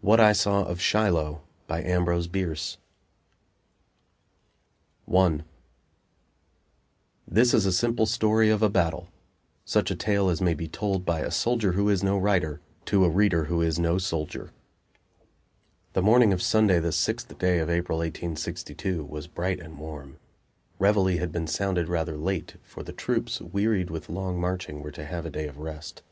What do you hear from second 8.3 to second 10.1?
of a battle; such a